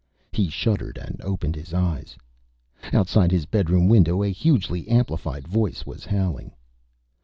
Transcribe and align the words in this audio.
He 0.31 0.49
shuddered 0.49 0.97
and 0.97 1.21
opened 1.21 1.55
his 1.55 1.75
eyes. 1.75 2.17
Outside 2.91 3.29
his 3.31 3.45
bedroom 3.45 3.87
window, 3.87 4.23
a 4.23 4.29
hugely 4.31 4.87
amplified 4.87 5.47
voice 5.47 5.85
was 5.85 6.05
howling. 6.05 6.55